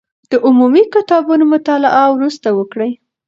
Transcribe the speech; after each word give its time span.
د 0.31 0.33
عمومي 0.45 0.83
کتابونو 0.95 1.43
مطالعه 1.53 2.05
وروسته 2.11 2.47
وکړئ. 2.57 2.91